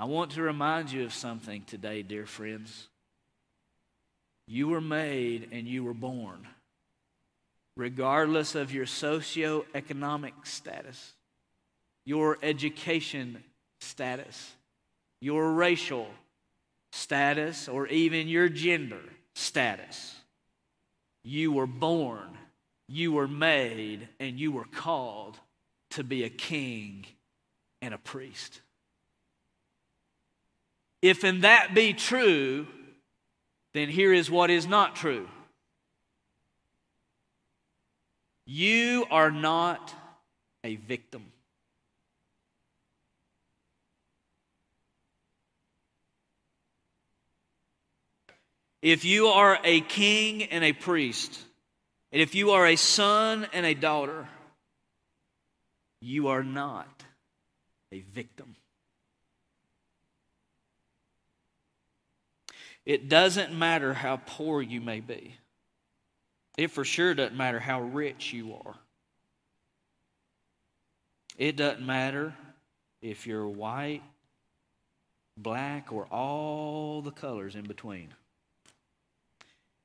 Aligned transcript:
I 0.00 0.04
want 0.04 0.30
to 0.32 0.42
remind 0.42 0.92
you 0.92 1.02
of 1.02 1.12
something 1.12 1.64
today, 1.64 2.02
dear 2.02 2.24
friends. 2.24 2.86
You 4.46 4.68
were 4.68 4.80
made 4.80 5.48
and 5.50 5.66
you 5.66 5.82
were 5.82 5.92
born, 5.92 6.46
regardless 7.76 8.54
of 8.54 8.72
your 8.72 8.86
socioeconomic 8.86 10.32
status, 10.44 11.14
your 12.04 12.38
education 12.44 13.42
status, 13.80 14.52
your 15.20 15.52
racial 15.52 16.06
status, 16.92 17.68
or 17.68 17.88
even 17.88 18.28
your 18.28 18.48
gender 18.48 19.02
status. 19.34 20.14
You 21.24 21.50
were 21.50 21.66
born, 21.66 22.38
you 22.86 23.10
were 23.10 23.28
made, 23.28 24.08
and 24.20 24.38
you 24.38 24.52
were 24.52 24.64
called 24.64 25.36
to 25.90 26.04
be 26.04 26.22
a 26.22 26.30
king 26.30 27.04
and 27.82 27.92
a 27.92 27.98
priest. 27.98 28.60
If 31.00 31.24
in 31.24 31.42
that 31.42 31.74
be 31.74 31.92
true, 31.92 32.66
then 33.74 33.88
here 33.88 34.12
is 34.12 34.30
what 34.30 34.50
is 34.50 34.66
not 34.66 34.96
true. 34.96 35.28
You 38.46 39.06
are 39.10 39.30
not 39.30 39.94
a 40.64 40.76
victim. 40.76 41.24
If 48.80 49.04
you 49.04 49.26
are 49.26 49.58
a 49.64 49.80
king 49.80 50.44
and 50.44 50.64
a 50.64 50.72
priest, 50.72 51.38
and 52.12 52.22
if 52.22 52.34
you 52.34 52.52
are 52.52 52.66
a 52.66 52.76
son 52.76 53.46
and 53.52 53.66
a 53.66 53.74
daughter, 53.74 54.28
you 56.00 56.28
are 56.28 56.44
not 56.44 57.04
a 57.92 58.00
victim. 58.00 58.54
It 62.88 63.10
doesn't 63.10 63.52
matter 63.52 63.92
how 63.92 64.16
poor 64.16 64.62
you 64.62 64.80
may 64.80 65.00
be. 65.00 65.36
It 66.56 66.70
for 66.70 66.86
sure 66.86 67.12
doesn't 67.12 67.36
matter 67.36 67.60
how 67.60 67.82
rich 67.82 68.32
you 68.32 68.54
are. 68.54 68.76
It 71.36 71.54
doesn't 71.56 71.84
matter 71.84 72.34
if 73.02 73.26
you're 73.26 73.46
white, 73.46 74.02
black, 75.36 75.92
or 75.92 76.06
all 76.06 77.02
the 77.02 77.10
colors 77.10 77.56
in 77.56 77.66
between. 77.66 78.08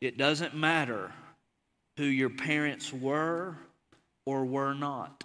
It 0.00 0.16
doesn't 0.16 0.54
matter 0.54 1.10
who 1.96 2.04
your 2.04 2.30
parents 2.30 2.92
were 2.92 3.56
or 4.26 4.44
were 4.44 4.74
not. 4.74 5.24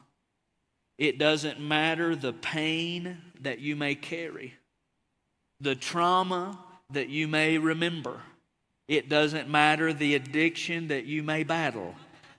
It 0.97 1.19
doesn't 1.19 1.59
matter 1.59 2.15
the 2.15 2.33
pain 2.33 3.19
that 3.41 3.59
you 3.59 3.75
may 3.75 3.93
carry, 3.93 4.55
the 5.61 5.75
trauma 5.75 6.57
that 6.91 7.09
you 7.09 7.27
may 7.27 7.57
remember. 7.57 8.21
It 8.87 9.09
doesn't 9.09 9.49
matter 9.49 9.91
the 9.91 10.15
addiction 10.15 10.87
that 10.87 11.05
you 11.05 11.23
may 11.23 11.43
battle. 11.43 11.95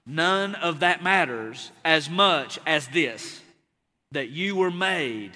None 0.07 0.55
of 0.55 0.81
that 0.81 1.03
matters 1.03 1.71
as 1.85 2.09
much 2.09 2.59
as 2.67 2.89
this 2.89 3.41
that 4.13 4.31
you 4.31 4.57
were 4.57 4.71
made, 4.71 5.33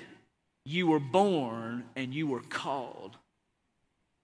you 0.65 0.87
were 0.87 0.99
born, 0.99 1.85
and 1.95 2.15
you 2.15 2.27
were 2.27 2.41
called 2.41 3.19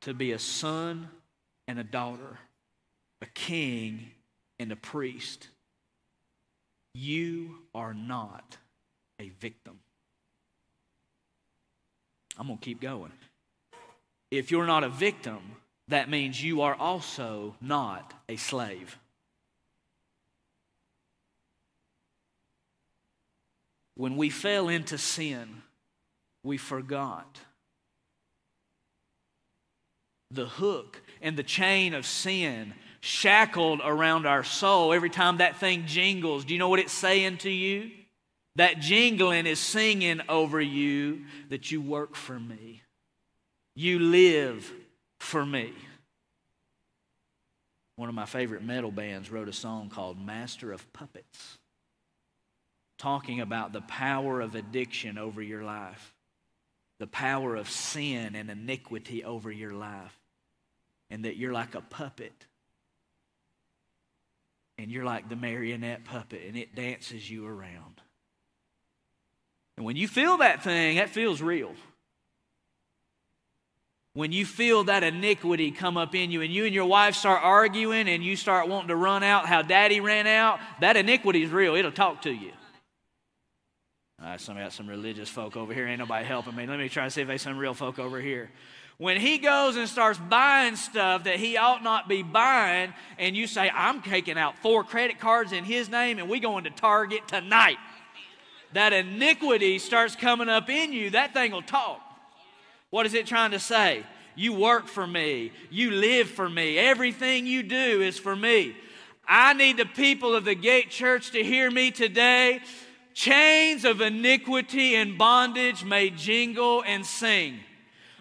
to 0.00 0.14
be 0.14 0.32
a 0.32 0.38
son 0.38 1.10
and 1.66 1.78
a 1.78 1.84
daughter 1.84 2.38
a 3.22 3.26
king, 3.26 4.10
and 4.58 4.72
a 4.72 4.76
priest. 4.76 5.48
You 6.94 7.56
are 7.74 7.94
not 7.94 8.56
a 9.20 9.30
victim. 9.40 9.78
I'm 12.38 12.46
going 12.46 12.58
to 12.58 12.64
keep 12.64 12.80
going. 12.80 13.12
If 14.30 14.50
you're 14.50 14.66
not 14.66 14.84
a 14.84 14.88
victim, 14.88 15.56
that 15.88 16.10
means 16.10 16.42
you 16.42 16.62
are 16.62 16.74
also 16.74 17.56
not 17.60 18.12
a 18.28 18.36
slave. 18.36 18.98
When 23.96 24.16
we 24.16 24.30
fell 24.30 24.68
into 24.68 24.98
sin, 24.98 25.62
we 26.44 26.56
forgot 26.56 27.40
the 30.30 30.46
hook 30.46 31.02
and 31.22 31.36
the 31.36 31.42
chain 31.42 31.94
of 31.94 32.06
sin 32.06 32.74
shackled 33.00 33.80
around 33.82 34.26
our 34.26 34.44
soul 34.44 34.92
every 34.92 35.10
time 35.10 35.38
that 35.38 35.56
thing 35.56 35.86
jingles. 35.86 36.44
Do 36.44 36.52
you 36.52 36.58
know 36.58 36.68
what 36.68 36.80
it's 36.80 36.92
saying 36.92 37.38
to 37.38 37.50
you? 37.50 37.90
That 38.56 38.80
jingling 38.80 39.46
is 39.46 39.58
singing 39.58 40.20
over 40.28 40.60
you 40.60 41.24
that 41.48 41.70
you 41.70 41.80
work 41.80 42.14
for 42.14 42.38
me, 42.38 42.82
you 43.78 44.00
live 44.00 44.72
for 45.20 45.46
me. 45.46 45.72
One 47.94 48.08
of 48.08 48.14
my 48.14 48.26
favorite 48.26 48.64
metal 48.64 48.90
bands 48.90 49.30
wrote 49.30 49.48
a 49.48 49.52
song 49.52 49.88
called 49.88 50.20
Master 50.20 50.72
of 50.72 50.92
Puppets, 50.92 51.58
talking 52.98 53.40
about 53.40 53.72
the 53.72 53.82
power 53.82 54.40
of 54.40 54.56
addiction 54.56 55.16
over 55.16 55.40
your 55.40 55.62
life, 55.62 56.12
the 56.98 57.06
power 57.06 57.54
of 57.54 57.70
sin 57.70 58.34
and 58.34 58.50
iniquity 58.50 59.22
over 59.22 59.48
your 59.48 59.74
life, 59.74 60.18
and 61.08 61.24
that 61.24 61.36
you're 61.36 61.52
like 61.52 61.76
a 61.76 61.80
puppet 61.80 62.46
and 64.76 64.90
you're 64.90 65.04
like 65.04 65.28
the 65.28 65.36
marionette 65.36 66.04
puppet 66.04 66.42
and 66.48 66.56
it 66.56 66.74
dances 66.74 67.30
you 67.30 67.46
around. 67.46 68.00
And 69.76 69.86
when 69.86 69.94
you 69.94 70.08
feel 70.08 70.38
that 70.38 70.64
thing, 70.64 70.96
that 70.96 71.10
feels 71.10 71.40
real. 71.40 71.74
When 74.18 74.32
you 74.32 74.44
feel 74.44 74.82
that 74.82 75.04
iniquity 75.04 75.70
come 75.70 75.96
up 75.96 76.12
in 76.12 76.32
you 76.32 76.42
and 76.42 76.52
you 76.52 76.64
and 76.64 76.74
your 76.74 76.86
wife 76.86 77.14
start 77.14 77.40
arguing 77.40 78.08
and 78.08 78.24
you 78.24 78.34
start 78.34 78.66
wanting 78.66 78.88
to 78.88 78.96
run 78.96 79.22
out 79.22 79.46
how 79.46 79.62
daddy 79.62 80.00
ran 80.00 80.26
out, 80.26 80.58
that 80.80 80.96
iniquity 80.96 81.44
is 81.44 81.52
real. 81.52 81.76
It'll 81.76 81.92
talk 81.92 82.22
to 82.22 82.32
you. 82.32 82.50
All 84.20 84.30
right, 84.30 84.40
some 84.40 84.56
got 84.56 84.72
some 84.72 84.88
religious 84.88 85.28
folk 85.28 85.56
over 85.56 85.72
here. 85.72 85.86
Ain't 85.86 86.00
nobody 86.00 86.24
helping 86.24 86.56
me. 86.56 86.66
Let 86.66 86.80
me 86.80 86.88
try 86.88 87.04
to 87.04 87.10
see 87.10 87.20
if 87.20 87.28
there's 87.28 87.42
some 87.42 87.56
real 87.56 87.74
folk 87.74 88.00
over 88.00 88.20
here 88.20 88.50
when 88.96 89.20
he 89.20 89.38
goes 89.38 89.76
and 89.76 89.88
starts 89.88 90.18
buying 90.18 90.74
stuff 90.74 91.22
that 91.22 91.36
he 91.36 91.56
ought 91.56 91.84
not 91.84 92.08
be 92.08 92.24
buying, 92.24 92.92
and 93.18 93.36
you 93.36 93.46
say, 93.46 93.70
I'm 93.72 94.02
taking 94.02 94.36
out 94.36 94.58
four 94.58 94.82
credit 94.82 95.20
cards 95.20 95.52
in 95.52 95.62
his 95.62 95.88
name 95.88 96.18
and 96.18 96.28
we 96.28 96.40
going 96.40 96.64
to 96.64 96.70
Target 96.70 97.28
tonight. 97.28 97.76
That 98.72 98.92
iniquity 98.92 99.78
starts 99.78 100.16
coming 100.16 100.48
up 100.48 100.68
in 100.68 100.92
you, 100.92 101.10
that 101.10 101.34
thing 101.34 101.52
will 101.52 101.62
talk. 101.62 102.02
What 102.90 103.06
is 103.06 103.14
it 103.14 103.26
trying 103.26 103.50
to 103.50 103.58
say? 103.58 104.04
You 104.34 104.52
work 104.52 104.86
for 104.86 105.06
me. 105.06 105.52
You 105.70 105.90
live 105.90 106.28
for 106.28 106.48
me. 106.48 106.78
Everything 106.78 107.46
you 107.46 107.62
do 107.62 108.00
is 108.00 108.18
for 108.18 108.36
me. 108.36 108.76
I 109.26 109.52
need 109.52 109.76
the 109.76 109.84
people 109.84 110.34
of 110.34 110.44
the 110.44 110.54
Gate 110.54 110.90
Church 110.90 111.32
to 111.32 111.42
hear 111.42 111.70
me 111.70 111.90
today. 111.90 112.60
Chains 113.12 113.84
of 113.84 114.00
iniquity 114.00 114.94
and 114.94 115.18
bondage 115.18 115.84
may 115.84 116.08
jingle 116.08 116.82
and 116.86 117.04
sing. 117.04 117.58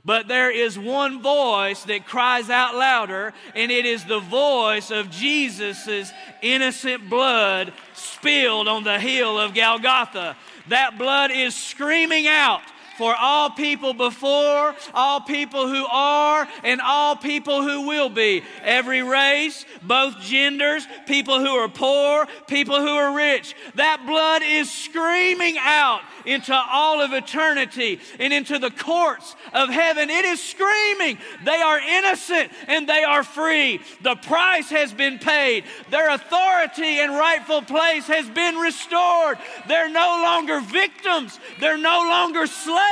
But 0.03 0.27
there 0.27 0.49
is 0.49 0.79
one 0.79 1.21
voice 1.21 1.83
that 1.83 2.07
cries 2.07 2.49
out 2.49 2.75
louder, 2.75 3.33
and 3.55 3.71
it 3.71 3.85
is 3.85 4.05
the 4.05 4.19
voice 4.19 4.89
of 4.89 5.09
Jesus' 5.11 6.11
innocent 6.41 7.09
blood 7.09 7.73
spilled 7.93 8.67
on 8.67 8.83
the 8.83 8.99
hill 8.99 9.39
of 9.39 9.53
Golgotha. 9.53 10.35
That 10.69 10.97
blood 10.97 11.31
is 11.31 11.55
screaming 11.55 12.27
out 12.27 12.61
for 12.97 13.15
all 13.15 13.49
people 13.51 13.93
before, 13.93 14.75
all 14.93 15.21
people 15.21 15.67
who 15.67 15.85
are, 15.85 16.47
and 16.63 16.81
all 16.81 17.15
people 17.15 17.61
who 17.61 17.87
will 17.87 18.09
be. 18.09 18.43
Every 18.63 19.03
race, 19.03 19.65
both 19.83 20.19
genders, 20.21 20.85
people 21.05 21.39
who 21.39 21.51
are 21.51 21.69
poor, 21.69 22.25
people 22.47 22.79
who 22.79 22.95
are 22.95 23.15
rich. 23.15 23.55
That 23.75 24.03
blood 24.05 24.41
is 24.43 24.71
screaming 24.71 25.57
out 25.59 26.01
into 26.25 26.53
all 26.53 27.01
of 27.01 27.13
eternity 27.13 27.99
and 28.19 28.33
into 28.33 28.59
the 28.59 28.71
courts 28.71 29.35
of 29.53 29.69
heaven. 29.69 30.09
It 30.09 30.25
is 30.25 30.43
screaming. 30.43 31.17
They 31.45 31.61
are 31.61 31.79
innocent 31.79 32.51
and 32.67 32.87
they 32.87 33.03
are 33.03 33.23
free. 33.23 33.79
The 34.01 34.15
price 34.15 34.69
has 34.69 34.91
been 34.91 35.19
paid. 35.19 35.63
Their 35.89 36.09
authority 36.09 36.99
and 36.99 37.13
rightful 37.13 37.61
place 37.61 38.07
has 38.07 38.27
been 38.29 38.55
restored. 38.55 39.37
They're 39.67 39.89
no 39.89 40.21
longer 40.23 40.59
victims, 40.61 41.39
they're 41.59 41.77
no 41.77 41.99
longer 42.09 42.47
slaves. 42.47 42.86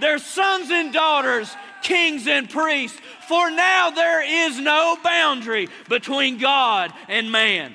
They're 0.00 0.18
sons 0.18 0.70
and 0.70 0.92
daughters, 0.92 1.54
kings 1.82 2.26
and 2.26 2.48
priests. 2.48 2.98
For 3.28 3.50
now 3.50 3.90
there 3.90 4.48
is 4.48 4.58
no 4.58 4.96
boundary 5.02 5.68
between 5.88 6.38
God 6.38 6.92
and 7.08 7.30
man. 7.30 7.74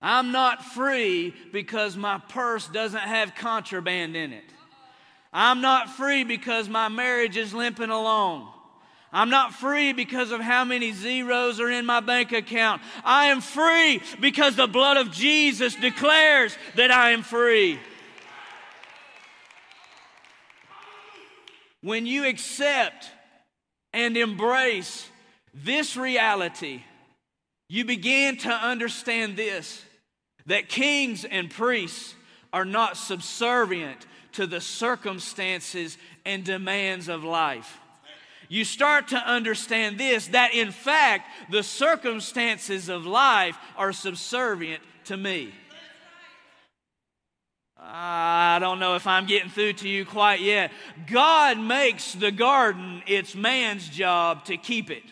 I'm 0.00 0.32
not 0.32 0.64
free 0.64 1.32
because 1.52 1.96
my 1.96 2.18
purse 2.18 2.66
doesn't 2.66 2.98
have 2.98 3.36
contraband 3.36 4.16
in 4.16 4.32
it. 4.32 4.44
I'm 5.32 5.60
not 5.60 5.90
free 5.90 6.24
because 6.24 6.68
my 6.68 6.88
marriage 6.88 7.36
is 7.36 7.54
limping 7.54 7.90
along. 7.90 8.52
I'm 9.12 9.28
not 9.28 9.52
free 9.52 9.92
because 9.92 10.30
of 10.30 10.40
how 10.40 10.64
many 10.64 10.92
zeros 10.92 11.60
are 11.60 11.70
in 11.70 11.84
my 11.84 12.00
bank 12.00 12.32
account. 12.32 12.80
I 13.04 13.26
am 13.26 13.42
free 13.42 14.00
because 14.20 14.56
the 14.56 14.66
blood 14.66 14.96
of 14.96 15.10
Jesus 15.10 15.74
declares 15.74 16.56
that 16.76 16.90
I 16.90 17.10
am 17.10 17.22
free. 17.22 17.78
When 21.82 22.06
you 22.06 22.26
accept 22.26 23.10
and 23.92 24.16
embrace 24.16 25.06
this 25.52 25.96
reality, 25.96 26.82
you 27.68 27.84
begin 27.84 28.38
to 28.38 28.50
understand 28.50 29.36
this 29.36 29.84
that 30.46 30.68
kings 30.68 31.24
and 31.24 31.50
priests 31.50 32.14
are 32.52 32.64
not 32.64 32.96
subservient 32.96 34.06
to 34.32 34.46
the 34.46 34.60
circumstances 34.60 35.98
and 36.24 36.44
demands 36.44 37.08
of 37.08 37.24
life. 37.24 37.78
You 38.52 38.66
start 38.66 39.08
to 39.08 39.16
understand 39.16 39.96
this 39.96 40.26
that 40.26 40.52
in 40.52 40.72
fact, 40.72 41.26
the 41.50 41.62
circumstances 41.62 42.90
of 42.90 43.06
life 43.06 43.56
are 43.78 43.94
subservient 43.94 44.82
to 45.04 45.16
me. 45.16 45.54
I 47.78 48.58
don't 48.60 48.78
know 48.78 48.94
if 48.94 49.06
I'm 49.06 49.24
getting 49.24 49.48
through 49.48 49.72
to 49.74 49.88
you 49.88 50.04
quite 50.04 50.42
yet. 50.42 50.70
God 51.10 51.58
makes 51.58 52.12
the 52.12 52.30
garden, 52.30 53.02
it's 53.06 53.34
man's 53.34 53.88
job 53.88 54.44
to 54.44 54.58
keep 54.58 54.90
it. 54.90 55.04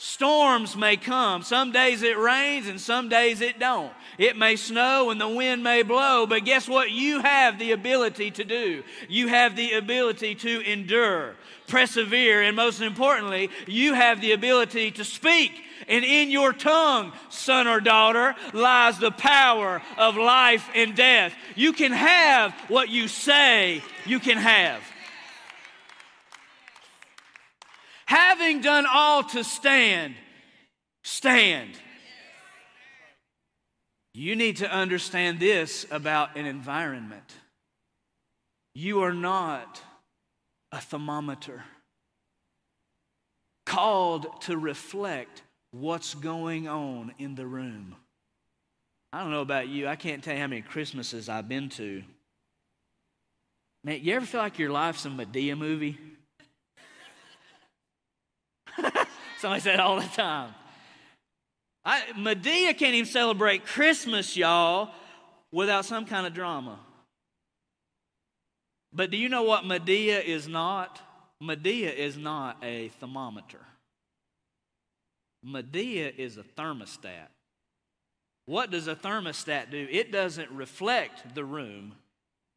Storms 0.00 0.76
may 0.76 0.96
come. 0.96 1.42
Some 1.42 1.72
days 1.72 2.04
it 2.04 2.16
rains 2.16 2.68
and 2.68 2.80
some 2.80 3.08
days 3.08 3.40
it 3.40 3.58
don't. 3.58 3.92
It 4.16 4.36
may 4.36 4.54
snow 4.54 5.10
and 5.10 5.20
the 5.20 5.28
wind 5.28 5.64
may 5.64 5.82
blow, 5.82 6.24
but 6.24 6.44
guess 6.44 6.68
what? 6.68 6.92
You 6.92 7.20
have 7.20 7.58
the 7.58 7.72
ability 7.72 8.30
to 8.30 8.44
do. 8.44 8.84
You 9.08 9.26
have 9.26 9.56
the 9.56 9.72
ability 9.72 10.36
to 10.36 10.60
endure, 10.70 11.34
persevere, 11.66 12.42
and 12.42 12.54
most 12.54 12.80
importantly, 12.80 13.50
you 13.66 13.92
have 13.94 14.20
the 14.20 14.30
ability 14.30 14.92
to 14.92 15.04
speak. 15.04 15.50
And 15.88 16.04
in 16.04 16.30
your 16.30 16.52
tongue, 16.52 17.12
son 17.28 17.66
or 17.66 17.80
daughter, 17.80 18.36
lies 18.52 19.00
the 19.00 19.10
power 19.10 19.82
of 19.96 20.16
life 20.16 20.68
and 20.76 20.94
death. 20.94 21.34
You 21.56 21.72
can 21.72 21.90
have 21.90 22.52
what 22.68 22.88
you 22.88 23.08
say 23.08 23.82
you 24.06 24.20
can 24.20 24.38
have. 24.38 24.80
Having 28.08 28.62
done 28.62 28.86
all 28.90 29.22
to 29.22 29.44
stand, 29.44 30.14
stand. 31.04 31.72
You 34.14 34.34
need 34.34 34.56
to 34.56 34.72
understand 34.72 35.38
this 35.40 35.84
about 35.90 36.34
an 36.34 36.46
environment. 36.46 37.34
You 38.74 39.02
are 39.02 39.12
not 39.12 39.82
a 40.72 40.80
thermometer 40.80 41.62
called 43.66 44.40
to 44.44 44.56
reflect 44.56 45.42
what's 45.72 46.14
going 46.14 46.66
on 46.66 47.12
in 47.18 47.34
the 47.34 47.44
room. 47.46 47.94
I 49.12 49.20
don't 49.20 49.32
know 49.32 49.42
about 49.42 49.68
you, 49.68 49.86
I 49.86 49.96
can't 49.96 50.24
tell 50.24 50.32
you 50.32 50.40
how 50.40 50.46
many 50.46 50.62
Christmases 50.62 51.28
I've 51.28 51.46
been 51.46 51.68
to. 51.70 52.02
Man, 53.84 54.00
you 54.02 54.14
ever 54.14 54.24
feel 54.24 54.40
like 54.40 54.58
your 54.58 54.70
life's 54.70 55.04
a 55.04 55.10
Madea 55.10 55.58
movie? 55.58 55.98
Somebody 59.40 59.60
said 59.60 59.78
all 59.78 60.00
the 60.00 60.06
time. 60.08 60.52
I, 61.84 62.02
Madea 62.16 62.76
can't 62.76 62.94
even 62.94 63.06
celebrate 63.06 63.64
Christmas, 63.64 64.36
y'all, 64.36 64.90
without 65.52 65.84
some 65.84 66.06
kind 66.06 66.26
of 66.26 66.34
drama. 66.34 66.80
But 68.92 69.10
do 69.10 69.16
you 69.16 69.28
know 69.28 69.44
what 69.44 69.62
Madea 69.62 70.24
is 70.24 70.48
not? 70.48 71.00
Madea 71.40 71.94
is 71.94 72.16
not 72.16 72.56
a 72.64 72.88
thermometer. 73.00 73.60
Madea 75.46 76.12
is 76.18 76.36
a 76.36 76.42
thermostat. 76.42 77.28
What 78.46 78.72
does 78.72 78.88
a 78.88 78.96
thermostat 78.96 79.70
do? 79.70 79.86
It 79.88 80.10
doesn't 80.10 80.50
reflect 80.50 81.34
the 81.36 81.44
room, 81.44 81.94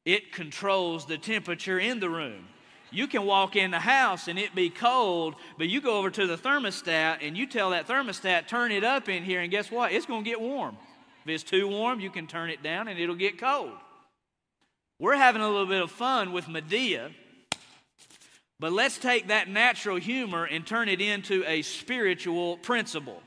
it 0.04 0.32
controls 0.32 1.06
the 1.06 1.20
temperature 1.20 1.78
in 1.78 2.00
the 2.00 2.10
room. 2.10 2.48
You 2.92 3.08
can 3.08 3.26
walk 3.26 3.56
in 3.56 3.72
the 3.72 3.80
house 3.80 4.28
and 4.28 4.38
it 4.38 4.54
be 4.54 4.70
cold, 4.70 5.36
but 5.58 5.70
you 5.70 5.80
go 5.80 5.98
over 5.98 6.10
to 6.10 6.28
the 6.28 6.38
thermostat 6.38 7.20
and 7.22 7.38
you 7.38 7.48
tell 7.48 7.70
that 7.70 7.88
thermostat, 7.88 8.48
turn 8.48 8.72
it 8.72 8.84
up 8.84 9.08
in 9.08 9.24
here, 9.24 9.40
and 9.40 9.50
guess 9.50 9.72
what? 9.72 9.94
It's 9.94 10.06
going 10.06 10.24
to 10.26 10.30
get 10.30 10.42
warm. 10.42 10.78
If 11.24 11.30
it's 11.30 11.44
too 11.44 11.68
warm, 11.68 12.02
you 12.02 12.10
can 12.10 12.28
turn 12.28 12.50
it 12.50 12.62
down 12.62 12.88
and 12.90 13.00
it'll 13.00 13.16
get 13.16 13.40
cold. 13.40 13.72
We're 15.00 15.16
having 15.16 15.42
a 15.42 15.50
little 15.50 15.68
bit 15.68 15.82
of 15.82 15.90
fun 15.90 16.34
with 16.34 16.46
Madea, 16.46 17.12
but 18.60 18.74
let's 18.74 18.98
take 18.98 19.30
that 19.30 19.48
natural 19.48 19.96
humor 19.96 20.46
and 20.46 20.68
turn 20.68 20.90
it 20.90 21.02
into 21.02 21.44
a 21.48 21.62
spiritual 21.62 22.58
principle. 22.58 23.24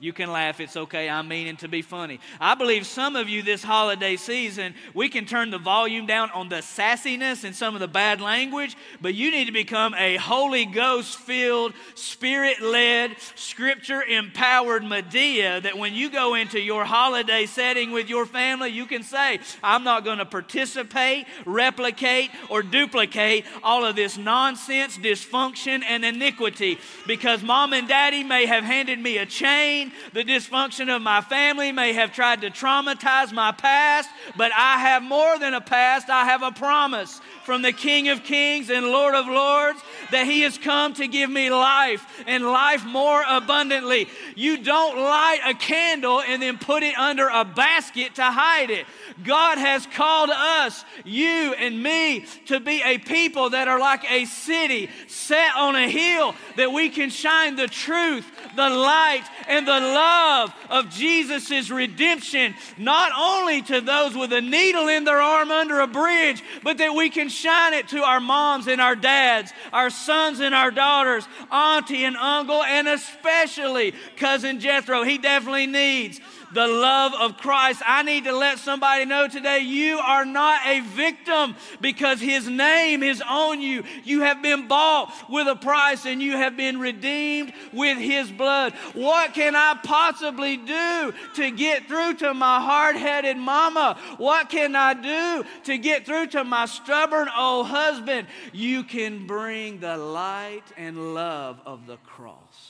You 0.00 0.14
can 0.14 0.32
laugh, 0.32 0.60
it's 0.60 0.78
okay. 0.78 1.10
I'm 1.10 1.28
meaning 1.28 1.58
to 1.58 1.68
be 1.68 1.82
funny. 1.82 2.20
I 2.40 2.54
believe 2.54 2.86
some 2.86 3.16
of 3.16 3.28
you 3.28 3.42
this 3.42 3.62
holiday 3.62 4.16
season, 4.16 4.74
we 4.94 5.10
can 5.10 5.26
turn 5.26 5.50
the 5.50 5.58
volume 5.58 6.06
down 6.06 6.30
on 6.30 6.48
the 6.48 6.62
sassiness 6.62 7.44
and 7.44 7.54
some 7.54 7.74
of 7.74 7.80
the 7.80 7.88
bad 7.88 8.22
language, 8.22 8.78
but 9.02 9.12
you 9.12 9.30
need 9.30 9.44
to 9.44 9.52
become 9.52 9.92
a 9.98 10.16
Holy 10.16 10.64
Ghost 10.64 11.18
filled, 11.18 11.74
spirit 11.94 12.62
led, 12.62 13.14
scripture 13.34 14.02
empowered 14.02 14.84
Madea 14.84 15.62
that 15.62 15.76
when 15.76 15.92
you 15.92 16.08
go 16.08 16.34
into 16.34 16.58
your 16.58 16.86
holiday 16.86 17.44
setting 17.44 17.90
with 17.90 18.08
your 18.08 18.24
family, 18.24 18.70
you 18.70 18.86
can 18.86 19.02
say, 19.02 19.38
I'm 19.62 19.84
not 19.84 20.06
going 20.06 20.18
to 20.18 20.24
participate, 20.24 21.26
replicate, 21.44 22.30
or 22.48 22.62
duplicate 22.62 23.44
all 23.62 23.84
of 23.84 23.96
this 23.96 24.16
nonsense, 24.16 24.96
dysfunction, 24.96 25.82
and 25.86 26.06
iniquity 26.06 26.78
because 27.06 27.42
mom 27.42 27.74
and 27.74 27.86
daddy 27.86 28.24
may 28.24 28.46
have 28.46 28.64
handed 28.64 28.98
me 28.98 29.18
a 29.18 29.26
chain 29.26 29.89
the 30.12 30.24
dysfunction 30.24 30.94
of 30.94 31.02
my 31.02 31.20
family 31.20 31.72
may 31.72 31.92
have 31.92 32.12
tried 32.12 32.40
to 32.42 32.50
traumatize 32.50 33.32
my 33.32 33.52
past, 33.52 34.08
but 34.36 34.52
I 34.56 34.78
have 34.78 35.02
more 35.02 35.38
than 35.38 35.54
a 35.54 35.60
past. 35.60 36.08
I 36.08 36.24
have 36.24 36.42
a 36.42 36.52
promise 36.52 37.20
from 37.44 37.62
the 37.62 37.72
King 37.72 38.08
of 38.08 38.22
Kings 38.22 38.70
and 38.70 38.86
Lord 38.86 39.14
of 39.14 39.26
Lords 39.26 39.80
that 40.10 40.26
He 40.26 40.42
has 40.42 40.58
come 40.58 40.94
to 40.94 41.08
give 41.08 41.30
me 41.30 41.50
life 41.50 42.22
and 42.26 42.44
life 42.44 42.84
more 42.84 43.24
abundantly. 43.28 44.08
You 44.36 44.58
don't 44.58 44.96
light 44.96 45.40
a 45.44 45.54
candle 45.54 46.20
and 46.20 46.40
then 46.40 46.58
put 46.58 46.82
it 46.82 46.96
under 46.96 47.28
a 47.28 47.44
basket 47.44 48.14
to 48.16 48.24
hide 48.24 48.70
it. 48.70 48.86
God 49.24 49.58
has 49.58 49.86
called 49.86 50.30
us, 50.30 50.84
you 51.04 51.54
and 51.54 51.82
me, 51.82 52.24
to 52.46 52.60
be 52.60 52.82
a 52.84 52.98
people 52.98 53.50
that 53.50 53.68
are 53.68 53.80
like 53.80 54.10
a 54.10 54.24
city 54.24 54.88
set 55.06 55.54
on 55.56 55.74
a 55.74 55.88
hill 55.88 56.34
that 56.56 56.72
we 56.72 56.88
can 56.88 57.10
shine 57.10 57.56
the 57.56 57.66
truth, 57.66 58.30
the 58.56 58.68
light, 58.68 59.24
and 59.48 59.66
the 59.66 59.72
love 59.72 60.54
of 60.68 60.90
Jesus' 60.90 61.70
redemption, 61.70 62.54
not 62.78 63.12
only 63.16 63.62
to 63.62 63.80
those 63.80 64.14
with 64.14 64.32
a 64.32 64.40
needle 64.40 64.88
in 64.88 65.04
their 65.04 65.20
arm 65.20 65.50
under 65.50 65.80
a 65.80 65.86
bridge, 65.86 66.42
but 66.62 66.78
that 66.78 66.94
we 66.94 67.10
can 67.10 67.28
shine 67.28 67.74
it 67.74 67.88
to 67.88 68.02
our 68.02 68.20
moms 68.20 68.66
and 68.66 68.80
our 68.80 68.96
dads, 68.96 69.52
our 69.72 69.90
sons 69.90 70.40
and 70.40 70.54
our 70.54 70.70
daughters, 70.70 71.26
auntie 71.50 72.04
and 72.04 72.16
uncle, 72.16 72.62
and 72.62 72.88
especially 72.88 73.92
cousin 74.16 74.60
Jethro. 74.60 75.02
He 75.02 75.18
definitely 75.18 75.66
needs 75.66 76.20
the 76.52 76.66
love 76.66 77.12
of 77.14 77.36
Christ. 77.36 77.82
I 77.86 78.02
need 78.02 78.24
to 78.24 78.32
let 78.32 78.58
somebody 78.58 79.04
know 79.04 79.28
today 79.28 79.60
you 79.60 79.98
are 79.98 80.24
not 80.24 80.60
a 80.66 80.80
victim 80.80 81.54
because 81.80 82.20
His 82.20 82.48
name 82.48 83.02
is 83.02 83.22
on 83.26 83.60
you. 83.60 83.84
You 84.04 84.22
have 84.22 84.42
been 84.42 84.68
bought 84.68 85.12
with 85.28 85.46
a 85.46 85.56
price 85.56 86.06
and 86.06 86.22
you 86.22 86.32
have 86.32 86.56
been 86.56 86.78
redeemed 86.78 87.52
with 87.72 87.98
His 87.98 88.30
blood. 88.30 88.72
What 88.94 89.34
can 89.34 89.54
I 89.54 89.78
possibly 89.82 90.56
do 90.56 91.12
to 91.36 91.50
get 91.50 91.86
through 91.86 92.14
to 92.14 92.34
my 92.34 92.60
hard 92.60 92.96
headed 92.96 93.36
mama? 93.36 93.98
What 94.18 94.50
can 94.50 94.74
I 94.76 94.94
do 94.94 95.44
to 95.64 95.78
get 95.78 96.06
through 96.06 96.28
to 96.28 96.44
my 96.44 96.66
stubborn 96.66 97.28
old 97.36 97.66
husband? 97.66 98.26
You 98.52 98.84
can 98.84 99.26
bring 99.26 99.80
the 99.80 99.96
light 99.96 100.64
and 100.76 101.14
love 101.14 101.60
of 101.64 101.86
the 101.86 101.96
cross. 101.98 102.69